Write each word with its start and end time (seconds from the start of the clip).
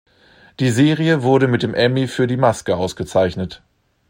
Die 0.59 0.71
Serie 0.71 1.21
wurde 1.21 1.47
mit 1.47 1.61
dem 1.61 1.75
Emmy 1.75 2.07
für 2.07 2.25
die 2.25 2.35
Maske 2.35 2.75
ausgezeichnet. 2.75 3.61